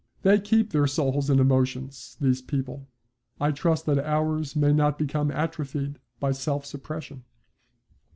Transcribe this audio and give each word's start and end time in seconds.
They 0.23 0.39
keep 0.39 0.71
their 0.71 0.87
souls 0.87 1.29
and 1.29 1.39
emotions, 1.39 2.17
these 2.19 2.41
people. 2.41 2.87
I 3.39 3.51
trust 3.51 3.85
that 3.85 3.99
ours 3.99 4.55
may 4.55 4.73
not 4.73 4.97
become 4.97 5.29
atrophied 5.29 5.99
by 6.19 6.31
self 6.31 6.65
suppression. 6.65 7.23